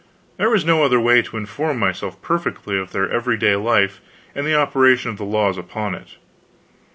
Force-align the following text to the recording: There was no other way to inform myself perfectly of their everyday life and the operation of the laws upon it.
There 0.37 0.49
was 0.49 0.65
no 0.65 0.81
other 0.83 0.99
way 0.99 1.21
to 1.21 1.37
inform 1.37 1.77
myself 1.77 2.19
perfectly 2.23 2.75
of 2.75 2.91
their 2.91 3.07
everyday 3.07 3.55
life 3.55 4.01
and 4.33 4.47
the 4.47 4.55
operation 4.55 5.11
of 5.11 5.17
the 5.17 5.25
laws 5.25 5.59
upon 5.59 5.93
it. 5.93 6.15